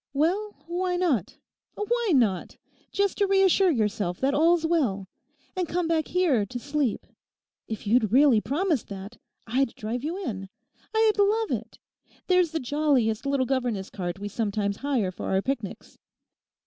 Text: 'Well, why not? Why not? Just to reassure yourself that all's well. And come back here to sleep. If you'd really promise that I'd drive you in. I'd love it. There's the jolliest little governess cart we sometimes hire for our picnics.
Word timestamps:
'Well, 0.13 0.55
why 0.65 0.95
not? 0.95 1.37
Why 1.75 2.09
not? 2.11 2.57
Just 2.91 3.19
to 3.19 3.27
reassure 3.27 3.69
yourself 3.69 4.19
that 4.19 4.33
all's 4.33 4.65
well. 4.65 5.07
And 5.55 5.67
come 5.69 5.87
back 5.87 6.07
here 6.07 6.43
to 6.43 6.57
sleep. 6.57 7.05
If 7.67 7.85
you'd 7.85 8.11
really 8.11 8.41
promise 8.41 8.81
that 8.85 9.17
I'd 9.45 9.75
drive 9.75 10.03
you 10.03 10.17
in. 10.17 10.49
I'd 10.95 11.19
love 11.19 11.51
it. 11.51 11.77
There's 12.25 12.49
the 12.49 12.59
jolliest 12.59 13.27
little 13.27 13.45
governess 13.45 13.91
cart 13.91 14.17
we 14.17 14.27
sometimes 14.27 14.77
hire 14.77 15.11
for 15.11 15.27
our 15.27 15.41
picnics. 15.43 15.99